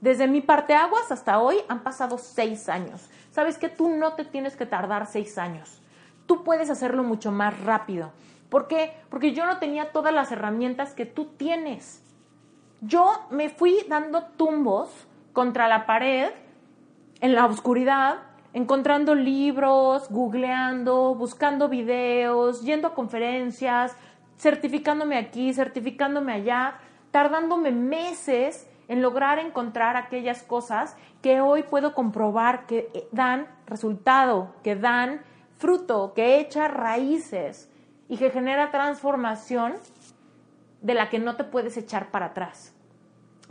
[0.00, 3.10] Desde mi parteaguas hasta hoy han pasado seis años.
[3.30, 5.80] ¿Sabes que tú no te tienes que tardar seis años?
[6.26, 8.12] Tú puedes hacerlo mucho más rápido.
[8.48, 8.92] ¿Por qué?
[9.10, 12.02] Porque yo no tenía todas las herramientas que tú tienes.
[12.80, 14.90] Yo me fui dando tumbos
[15.32, 16.30] contra la pared
[17.20, 18.18] en la oscuridad,
[18.52, 23.96] encontrando libros, googleando, buscando videos, yendo a conferencias,
[24.38, 26.78] certificándome aquí, certificándome allá,
[27.10, 34.76] tardándome meses en lograr encontrar aquellas cosas que hoy puedo comprobar que dan resultado, que
[34.76, 35.22] dan
[35.64, 37.70] fruto, que echa raíces
[38.06, 39.76] y que genera transformación
[40.82, 42.74] de la que no te puedes echar para atrás.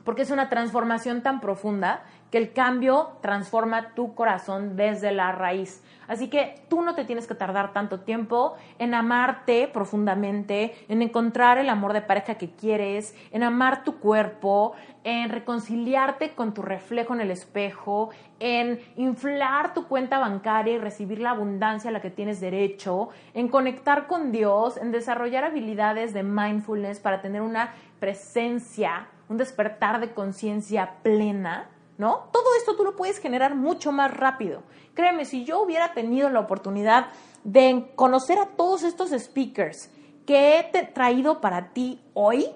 [0.04, 2.04] porque es una transformación tan profunda
[2.34, 5.84] que el cambio transforma tu corazón desde la raíz.
[6.08, 11.60] Así que tú no te tienes que tardar tanto tiempo en amarte profundamente, en encontrar
[11.60, 14.74] el amor de pareja que quieres, en amar tu cuerpo,
[15.04, 18.10] en reconciliarte con tu reflejo en el espejo,
[18.40, 23.48] en inflar tu cuenta bancaria y recibir la abundancia a la que tienes derecho, en
[23.48, 30.16] conectar con Dios, en desarrollar habilidades de mindfulness para tener una presencia, un despertar de
[30.16, 32.30] conciencia plena ¿no?
[32.32, 34.64] Todo esto tú lo puedes generar mucho más rápido.
[34.94, 37.08] Créeme, si yo hubiera tenido la oportunidad
[37.44, 39.90] de conocer a todos estos speakers
[40.26, 42.48] que he traído para ti hoy,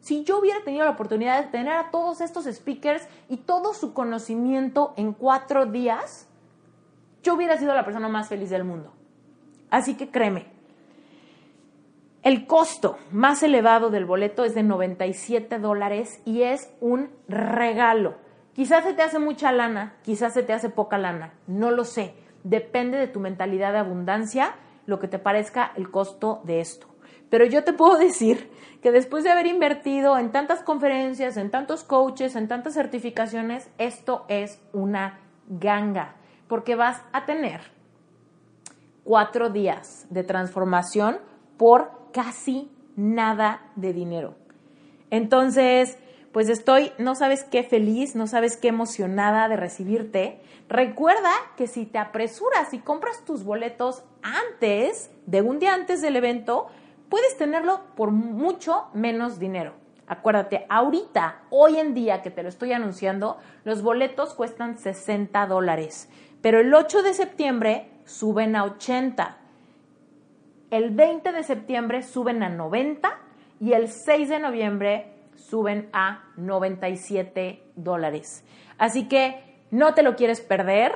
[0.00, 3.92] si yo hubiera tenido la oportunidad de tener a todos estos speakers y todo su
[3.92, 6.28] conocimiento en cuatro días,
[7.22, 8.92] yo hubiera sido la persona más feliz del mundo.
[9.68, 10.46] Así que créeme,
[12.22, 18.14] el costo más elevado del boleto es de 97 dólares y es un regalo.
[18.56, 22.14] Quizás se te hace mucha lana, quizás se te hace poca lana, no lo sé.
[22.42, 24.54] Depende de tu mentalidad de abundancia,
[24.86, 26.86] lo que te parezca el costo de esto.
[27.28, 28.50] Pero yo te puedo decir
[28.80, 34.24] que después de haber invertido en tantas conferencias, en tantos coaches, en tantas certificaciones, esto
[34.28, 36.14] es una ganga,
[36.48, 37.60] porque vas a tener
[39.04, 41.18] cuatro días de transformación
[41.58, 44.34] por casi nada de dinero.
[45.10, 45.98] Entonces,
[46.36, 50.38] pues estoy, no sabes qué feliz, no sabes qué emocionada de recibirte.
[50.68, 56.14] Recuerda que si te apresuras y compras tus boletos antes, de un día antes del
[56.14, 56.66] evento,
[57.08, 59.72] puedes tenerlo por mucho menos dinero.
[60.06, 66.10] Acuérdate, ahorita, hoy en día que te lo estoy anunciando, los boletos cuestan 60 dólares,
[66.42, 69.38] pero el 8 de septiembre suben a 80.
[70.70, 73.10] El 20 de septiembre suben a 90
[73.58, 78.44] y el 6 de noviembre suben a 97 dólares.
[78.78, 80.92] Así que no te lo quieres perder.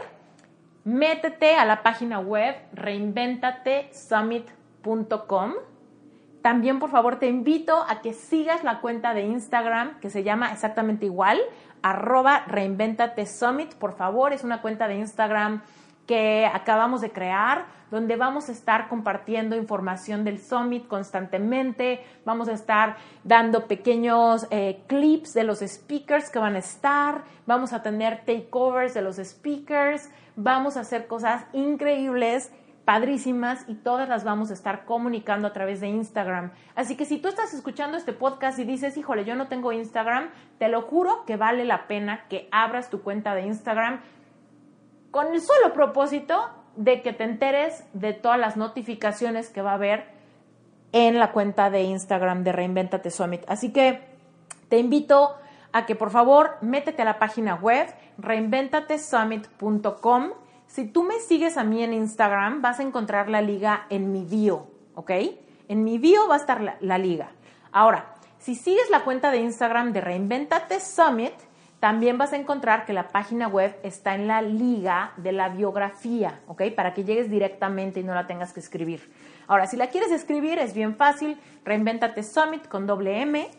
[0.84, 5.54] Métete a la página web reinventatesummit.com.
[6.42, 10.52] También, por favor, te invito a que sigas la cuenta de Instagram que se llama
[10.52, 11.38] exactamente igual,
[11.82, 13.74] arroba reinventatesummit.
[13.74, 15.60] Por favor, es una cuenta de Instagram
[16.10, 22.52] que acabamos de crear, donde vamos a estar compartiendo información del Summit constantemente, vamos a
[22.52, 28.24] estar dando pequeños eh, clips de los speakers que van a estar, vamos a tener
[28.24, 32.52] takeovers de los speakers, vamos a hacer cosas increíbles
[32.84, 36.50] padrísimas y todas las vamos a estar comunicando a través de Instagram.
[36.74, 40.30] Así que si tú estás escuchando este podcast y dices, híjole, yo no tengo Instagram,
[40.58, 44.00] te lo juro que vale la pena que abras tu cuenta de Instagram
[45.10, 49.74] con el solo propósito de que te enteres de todas las notificaciones que va a
[49.74, 50.06] haber
[50.92, 53.42] en la cuenta de Instagram de Reinventate Summit.
[53.48, 54.00] Así que
[54.68, 55.34] te invito
[55.72, 57.86] a que por favor métete a la página web
[58.18, 60.30] reinventatesummit.com.
[60.66, 64.24] Si tú me sigues a mí en Instagram, vas a encontrar la liga en mi
[64.24, 65.10] bio, ¿ok?
[65.68, 67.30] En mi bio va a estar la, la liga.
[67.72, 71.34] Ahora, si sigues la cuenta de Instagram de Reinventate Summit,
[71.80, 76.40] también vas a encontrar que la página web está en la liga de la biografía,
[76.46, 76.64] ¿ok?
[76.76, 79.10] Para que llegues directamente y no la tengas que escribir.
[79.48, 81.40] Ahora, si la quieres escribir, es bien fácil.
[81.64, 83.50] Reinventate Summit con doble M.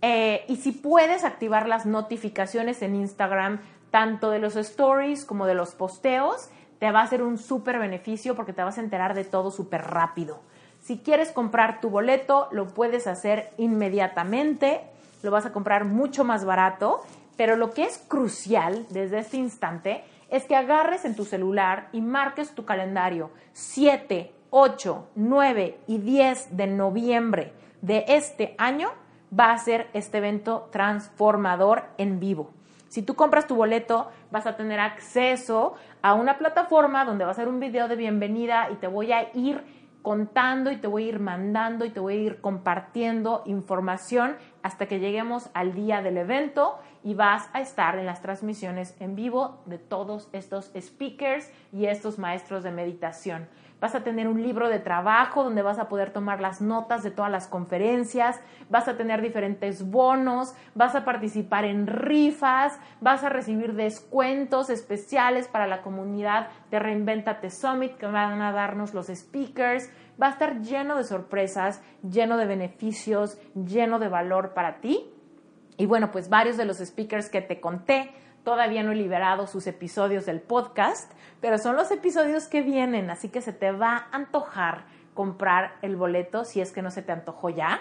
[0.00, 3.58] Eh, y si puedes activar las notificaciones en Instagram,
[3.90, 8.36] tanto de los stories como de los posteos, te va a ser un súper beneficio
[8.36, 10.40] porque te vas a enterar de todo súper rápido.
[10.80, 14.82] Si quieres comprar tu boleto, lo puedes hacer inmediatamente.
[15.22, 17.02] Lo vas a comprar mucho más barato
[17.36, 22.00] pero lo que es crucial desde este instante es que agarres en tu celular y
[22.00, 28.90] marques tu calendario 7, 8, 9 y 10 de noviembre de este año
[29.38, 32.50] va a ser este evento transformador en vivo.
[32.88, 37.34] Si tú compras tu boleto, vas a tener acceso a una plataforma donde va a
[37.34, 39.64] ser un video de bienvenida y te voy a ir
[40.02, 44.86] contando y te voy a ir mandando y te voy a ir compartiendo información hasta
[44.86, 49.62] que lleguemos al día del evento y vas a estar en las transmisiones en vivo
[49.66, 53.46] de todos estos speakers y estos maestros de meditación.
[53.80, 57.10] Vas a tener un libro de trabajo donde vas a poder tomar las notas de
[57.10, 58.40] todas las conferencias,
[58.70, 65.48] vas a tener diferentes bonos, vas a participar en rifas, vas a recibir descuentos especiales
[65.48, 69.90] para la comunidad de Reinventate Summit que van a darnos los speakers.
[70.20, 75.13] Va a estar lleno de sorpresas, lleno de beneficios, lleno de valor para ti.
[75.76, 78.12] Y bueno, pues varios de los speakers que te conté
[78.44, 81.10] Todavía no he liberado sus episodios del podcast,
[81.40, 85.96] pero son los episodios que vienen, así que se te va a antojar comprar el
[85.96, 87.80] boleto si es que no se te antojó ya.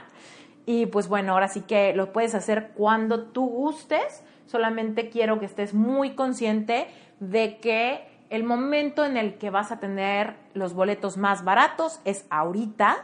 [0.65, 4.23] Y pues bueno, ahora sí que lo puedes hacer cuando tú gustes.
[4.45, 6.87] Solamente quiero que estés muy consciente
[7.19, 12.25] de que el momento en el que vas a tener los boletos más baratos es
[12.29, 13.03] ahorita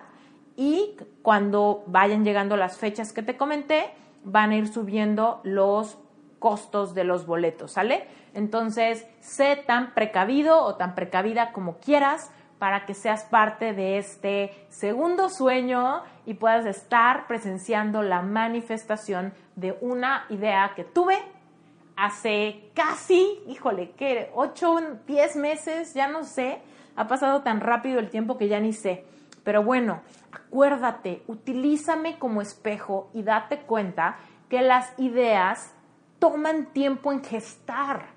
[0.56, 3.92] y cuando vayan llegando las fechas que te comenté,
[4.24, 5.98] van a ir subiendo los
[6.40, 8.08] costos de los boletos, ¿sale?
[8.34, 14.52] Entonces, sé tan precavido o tan precavida como quieras para que seas parte de este
[14.70, 21.18] segundo sueño y puedas estar presenciando la manifestación de una idea que tuve
[21.96, 24.30] hace casi, híjole, ¿qué?
[24.34, 26.60] 8, 10 meses, ya no sé,
[26.96, 29.06] ha pasado tan rápido el tiempo que ya ni sé.
[29.44, 30.02] Pero bueno,
[30.32, 34.18] acuérdate, utilízame como espejo y date cuenta
[34.50, 35.74] que las ideas
[36.20, 38.08] toman tiempo en gestar.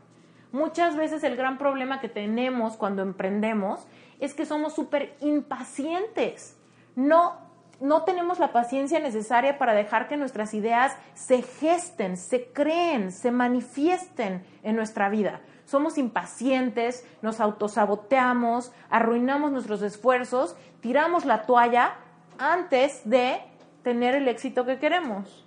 [0.50, 3.86] Muchas veces el gran problema que tenemos cuando emprendemos
[4.20, 6.58] es que somos súper impacientes.
[6.94, 7.38] No,
[7.80, 13.30] no tenemos la paciencia necesaria para dejar que nuestras ideas se gesten, se creen, se
[13.30, 15.40] manifiesten en nuestra vida.
[15.72, 21.94] Somos impacientes, nos autosaboteamos, arruinamos nuestros esfuerzos, tiramos la toalla
[22.36, 23.40] antes de
[23.82, 25.46] tener el éxito que queremos.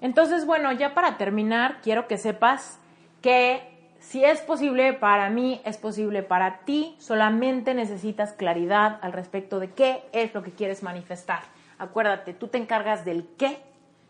[0.00, 2.80] Entonces, bueno, ya para terminar, quiero que sepas
[3.20, 9.60] que si es posible para mí, es posible para ti, solamente necesitas claridad al respecto
[9.60, 11.42] de qué es lo que quieres manifestar.
[11.76, 13.58] Acuérdate, tú te encargas del qué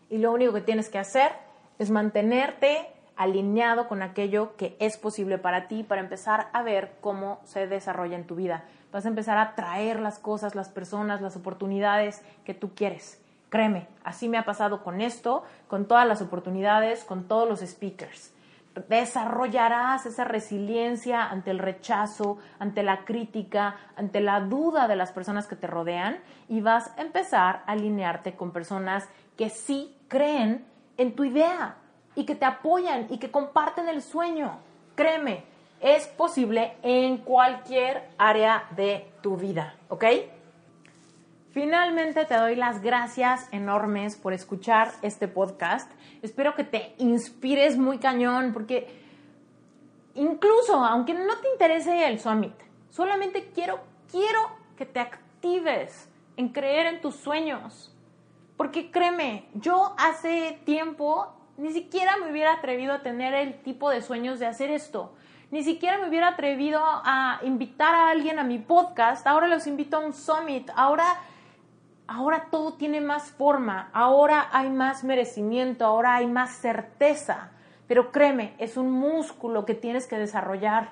[0.09, 1.33] y lo único que tienes que hacer
[1.77, 7.39] es mantenerte alineado con aquello que es posible para ti para empezar a ver cómo
[7.43, 8.65] se desarrolla en tu vida.
[8.91, 13.21] Vas a empezar a traer las cosas, las personas, las oportunidades que tú quieres.
[13.49, 18.33] Créeme, así me ha pasado con esto, con todas las oportunidades, con todos los speakers.
[18.89, 25.45] Desarrollarás esa resiliencia ante el rechazo, ante la crítica, ante la duda de las personas
[25.45, 26.17] que te rodean
[26.49, 29.07] y vas a empezar a alinearte con personas
[29.37, 30.65] que sí creen
[30.97, 31.77] en tu idea
[32.15, 34.57] y que te apoyan y que comparten el sueño.
[34.95, 35.43] Créeme,
[35.79, 40.05] es posible en cualquier área de tu vida, ¿ok?
[41.51, 45.91] Finalmente te doy las gracias enormes por escuchar este podcast.
[46.21, 48.87] Espero que te inspires muy cañón porque
[50.15, 52.53] incluso aunque no te interese el summit,
[52.89, 53.79] solamente quiero
[54.13, 54.39] quiero
[54.77, 56.07] que te actives
[56.37, 57.91] en creer en tus sueños.
[58.55, 64.01] Porque créeme, yo hace tiempo ni siquiera me hubiera atrevido a tener el tipo de
[64.01, 65.13] sueños de hacer esto.
[65.51, 69.27] Ni siquiera me hubiera atrevido a invitar a alguien a mi podcast.
[69.27, 70.69] Ahora los invito a un summit.
[70.75, 71.05] Ahora
[72.07, 77.51] ahora todo tiene más forma, ahora hay más merecimiento, ahora hay más certeza.
[77.87, 80.91] Pero créeme, es un músculo que tienes que desarrollar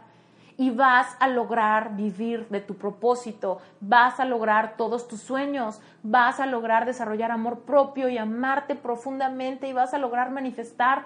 [0.62, 6.39] y vas a lograr vivir de tu propósito, vas a lograr todos tus sueños, vas
[6.39, 11.05] a lograr desarrollar amor propio y amarte profundamente y vas a lograr manifestar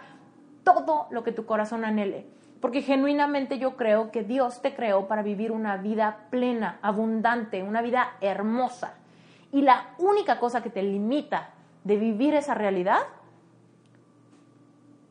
[0.65, 2.27] todo lo que tu corazón anhele.
[2.59, 7.81] Porque genuinamente yo creo que Dios te creó para vivir una vida plena, abundante, una
[7.81, 8.95] vida hermosa.
[9.53, 11.51] Y la única cosa que te limita
[11.85, 13.03] de vivir esa realidad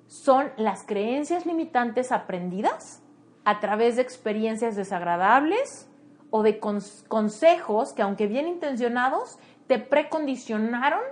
[0.07, 3.01] son las creencias limitantes aprendidas
[3.45, 5.89] a través de experiencias desagradables
[6.31, 11.03] o de consejos que, aunque bien intencionados, te precondicionaron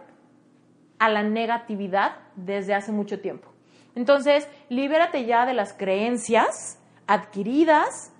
[0.98, 3.48] a la negatividad desde hace mucho tiempo.
[3.94, 8.12] Entonces, libérate ya de las creencias adquiridas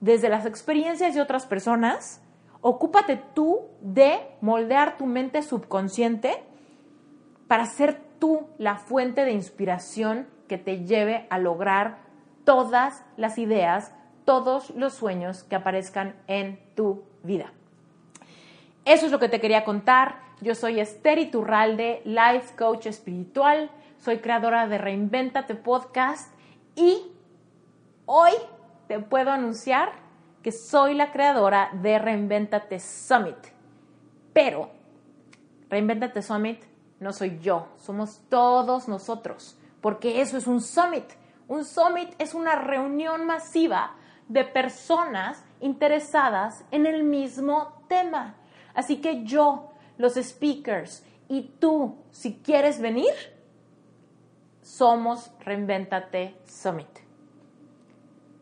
[0.00, 2.20] desde las experiencias de otras personas
[2.66, 6.42] ocúpate tú de moldear tu mente subconsciente
[7.46, 11.98] para ser tú la fuente de inspiración que te lleve a lograr
[12.44, 13.92] todas las ideas,
[14.24, 17.52] todos los sueños que aparezcan en tu vida.
[18.84, 20.16] Eso es lo que te quería contar.
[20.40, 23.70] Yo soy Esther Iturralde, Life Coach Espiritual.
[23.98, 26.32] Soy creadora de Reinventate Podcast
[26.76, 27.02] y
[28.04, 28.32] hoy
[28.88, 29.92] te puedo anunciar
[30.42, 33.38] que soy la creadora de Reinventate Summit.
[34.34, 34.68] Pero
[35.70, 36.62] Reinventate Summit
[37.00, 41.04] no soy yo, somos todos nosotros, porque eso es un summit.
[41.48, 43.94] Un summit es una reunión masiva
[44.28, 48.34] de personas interesadas en el mismo tema.
[48.74, 53.12] Así que yo, los speakers y tú, si quieres venir,
[54.62, 56.88] somos Reinventate Summit.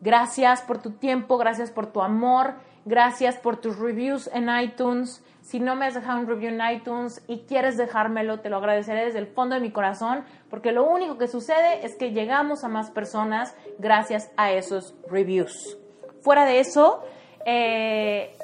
[0.01, 5.23] Gracias por tu tiempo, gracias por tu amor, gracias por tus reviews en iTunes.
[5.43, 9.05] Si no me has dejado un review en iTunes y quieres dejármelo, te lo agradeceré
[9.05, 12.69] desde el fondo de mi corazón, porque lo único que sucede es que llegamos a
[12.69, 15.77] más personas gracias a esos reviews.
[16.21, 17.03] Fuera de eso,
[17.45, 18.37] eh,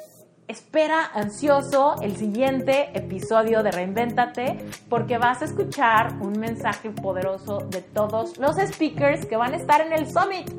[0.50, 7.82] espera ansioso el siguiente episodio de Reinvéntate porque vas a escuchar un mensaje poderoso de
[7.82, 10.50] todos los speakers que van a estar en el Summit.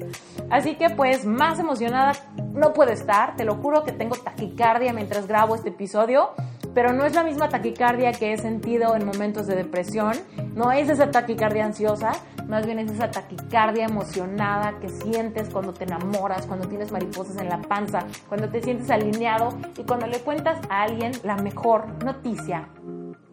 [0.49, 2.13] Así que pues más emocionada
[2.53, 6.31] no puedo estar, te lo juro que tengo taquicardia mientras grabo este episodio
[6.73, 10.13] pero no es la misma taquicardia que he sentido en momentos de depresión,
[10.55, 12.11] no es esa taquicardia ansiosa,
[12.47, 17.49] más bien es esa taquicardia emocionada que sientes cuando te enamoras, cuando tienes mariposas en
[17.49, 22.67] la panza, cuando te sientes alineado y cuando le cuentas a alguien la mejor noticia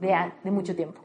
[0.01, 1.01] de, mucho tiempo.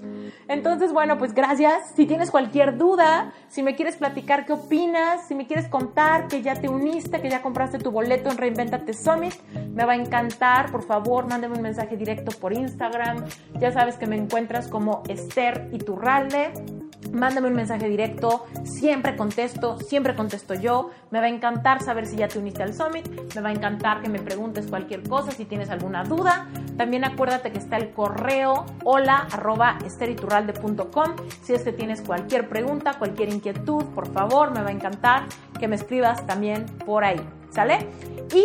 [0.48, 1.92] Entonces, bueno, pues gracias.
[1.94, 6.42] Si tienes cualquier duda, si me quieres platicar qué opinas, si me quieres contar que
[6.42, 9.34] ya te uniste, que ya compraste tu boleto en Reinventate Summit,
[9.74, 10.70] me va a encantar.
[10.70, 13.24] Por favor, mándame un mensaje directo por Instagram.
[13.60, 16.52] Ya sabes que me encuentras como Esther Iturralde
[17.12, 20.90] mándame un mensaje directo, siempre contesto, siempre contesto yo.
[21.10, 24.02] Me va a encantar saber si ya te uniste al Summit, me va a encantar
[24.02, 26.48] que me preguntes cualquier cosa, si tienes alguna duda.
[26.76, 31.16] También acuérdate que está el correo hola arroba esteriturralde.com.
[31.42, 35.26] Si es que tienes cualquier pregunta, cualquier inquietud, por favor, me va a encantar
[35.58, 37.20] que me escribas también por ahí.
[37.50, 37.88] ¿Sale?
[38.34, 38.44] Y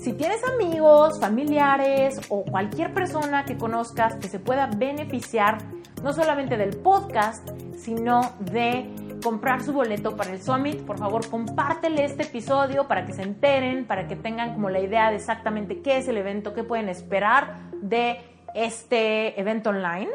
[0.00, 5.58] si tienes amigos, familiares o cualquier persona que conozcas que se pueda beneficiar
[6.02, 8.90] no solamente del podcast, sino de
[9.22, 13.84] comprar su boleto para el Summit, por favor compártele este episodio para que se enteren,
[13.84, 17.58] para que tengan como la idea de exactamente qué es el evento, qué pueden esperar
[17.82, 18.20] de
[18.54, 20.10] este evento online.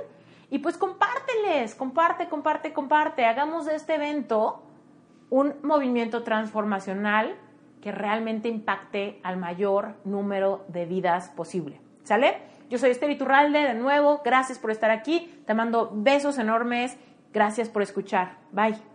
[0.49, 3.25] Y pues compárteles, comparte, comparte, comparte.
[3.25, 4.63] Hagamos de este evento
[5.29, 7.35] un movimiento transformacional
[7.81, 11.79] que realmente impacte al mayor número de vidas posible.
[12.03, 12.54] ¿Sale?
[12.69, 15.43] Yo soy Esther Iturralde, de nuevo, gracias por estar aquí.
[15.45, 16.97] Te mando besos enormes.
[17.33, 18.37] Gracias por escuchar.
[18.51, 18.94] Bye.